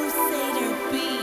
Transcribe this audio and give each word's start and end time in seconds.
Crusader 0.00 0.90
beat. 0.90 1.19